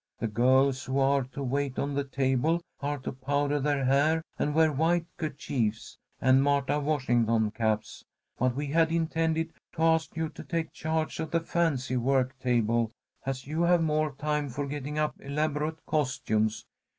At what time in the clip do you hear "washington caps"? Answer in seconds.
6.79-8.03